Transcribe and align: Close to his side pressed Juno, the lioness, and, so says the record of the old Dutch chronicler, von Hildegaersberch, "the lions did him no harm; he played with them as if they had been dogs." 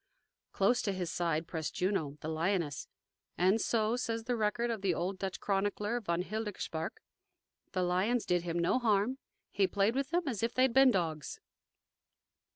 Close 0.51 0.81
to 0.81 0.93
his 0.93 1.11
side 1.11 1.45
pressed 1.47 1.75
Juno, 1.75 2.17
the 2.21 2.27
lioness, 2.27 2.87
and, 3.37 3.61
so 3.61 3.95
says 3.95 4.23
the 4.23 4.35
record 4.35 4.71
of 4.71 4.81
the 4.81 4.95
old 4.95 5.19
Dutch 5.19 5.39
chronicler, 5.39 6.01
von 6.01 6.23
Hildegaersberch, 6.23 6.97
"the 7.73 7.83
lions 7.83 8.25
did 8.25 8.41
him 8.41 8.57
no 8.57 8.79
harm; 8.79 9.19
he 9.51 9.67
played 9.67 9.93
with 9.93 10.09
them 10.09 10.27
as 10.27 10.41
if 10.41 10.55
they 10.55 10.63
had 10.63 10.73
been 10.73 10.89
dogs." 10.89 11.39